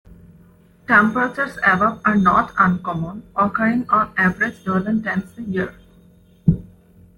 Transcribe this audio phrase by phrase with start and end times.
[0.87, 5.75] Temperatures above are not uncommon, occurring on average eleven times a year.